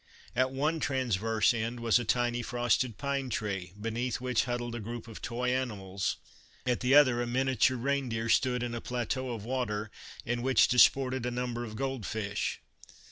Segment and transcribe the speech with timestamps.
[0.35, 5.07] At one transverse end was a tiny frosted pine tree, beneath which huddled a group
[5.07, 6.17] of toy animals;
[6.65, 9.91] at the other a miniature rein deer stood in a plateau of water
[10.25, 12.61] in which disported a number of gold fish.